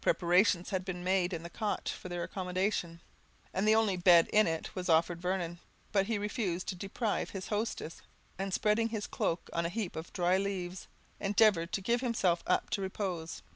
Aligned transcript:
Preparations 0.00 0.70
had 0.70 0.84
been 0.84 1.02
made 1.02 1.32
in 1.32 1.42
the 1.42 1.50
cot 1.50 1.88
for 1.88 2.08
their 2.08 2.22
accommodation, 2.22 3.00
and 3.52 3.66
the 3.66 3.74
only 3.74 3.96
bed 3.96 4.28
in 4.32 4.46
it 4.46 4.72
was 4.76 4.88
offered 4.88 5.20
Vernon; 5.20 5.58
but 5.90 6.06
he 6.06 6.18
refused 6.18 6.68
to 6.68 6.76
deprive 6.76 7.30
his 7.30 7.48
hostess, 7.48 8.00
and 8.38 8.54
spreading 8.54 8.90
his 8.90 9.08
cloak 9.08 9.50
on 9.52 9.66
a 9.66 9.68
heap 9.68 9.96
of 9.96 10.12
dry 10.12 10.36
leaves, 10.36 10.86
endeavoured 11.18 11.72
to 11.72 11.80
give 11.80 12.00
himself 12.00 12.44
up 12.46 12.70
to 12.70 12.80
repose. 12.80 13.42